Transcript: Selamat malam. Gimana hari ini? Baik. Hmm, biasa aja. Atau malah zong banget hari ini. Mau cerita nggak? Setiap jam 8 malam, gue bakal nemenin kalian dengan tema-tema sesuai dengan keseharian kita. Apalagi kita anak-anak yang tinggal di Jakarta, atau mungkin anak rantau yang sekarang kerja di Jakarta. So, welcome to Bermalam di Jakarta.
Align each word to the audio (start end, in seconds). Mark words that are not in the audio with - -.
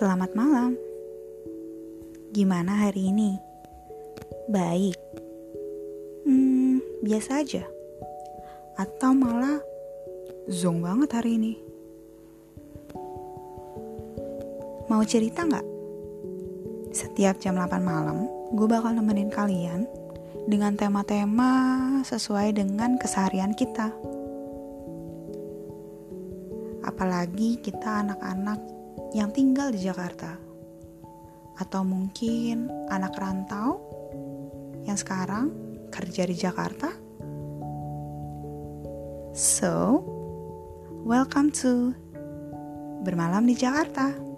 Selamat 0.00 0.32
malam. 0.32 0.80
Gimana 2.32 2.72
hari 2.72 3.12
ini? 3.12 3.36
Baik. 4.48 4.96
Hmm, 6.24 6.80
biasa 7.04 7.44
aja. 7.44 7.68
Atau 8.80 9.12
malah 9.12 9.60
zong 10.48 10.80
banget 10.80 11.12
hari 11.12 11.36
ini. 11.36 11.52
Mau 14.88 15.04
cerita 15.04 15.44
nggak? 15.44 15.68
Setiap 16.96 17.36
jam 17.36 17.60
8 17.60 17.84
malam, 17.84 18.24
gue 18.56 18.64
bakal 18.72 18.96
nemenin 18.96 19.28
kalian 19.28 19.84
dengan 20.48 20.80
tema-tema 20.80 21.52
sesuai 22.08 22.56
dengan 22.56 22.96
keseharian 22.96 23.52
kita. 23.52 23.92
Apalagi 26.88 27.60
kita 27.60 28.00
anak-anak 28.00 28.79
yang 29.12 29.34
tinggal 29.34 29.74
di 29.74 29.82
Jakarta, 29.82 30.38
atau 31.60 31.82
mungkin 31.84 32.70
anak 32.88 33.16
rantau 33.18 33.80
yang 34.88 34.96
sekarang 34.96 35.52
kerja 35.92 36.24
di 36.24 36.36
Jakarta. 36.38 36.88
So, 39.36 40.04
welcome 41.04 41.52
to 41.60 41.92
Bermalam 43.04 43.48
di 43.48 43.56
Jakarta. 43.56 44.29